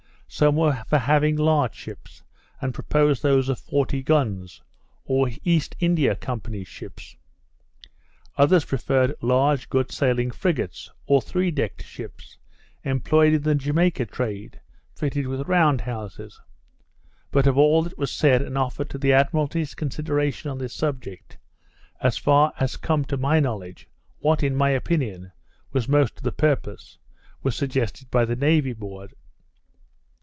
[0.33, 2.23] Some were for having large ships,
[2.61, 4.61] and proposed those of forty guns,
[5.03, 7.17] or East India Company's ships.
[8.37, 12.37] Others preferred large good sailing frigates, or three decked ships,
[12.85, 14.61] employed in the Jamaica trade,
[14.95, 16.39] fitted with round houses.
[17.31, 21.37] But of all that was said and offered to the Admiralty's consideration on this subject,
[21.99, 23.89] as far as has come to my knowledge,
[24.19, 25.33] what, in my opinion,
[25.73, 26.97] was most to the purpose,
[27.43, 29.13] was suggested by the Navy board.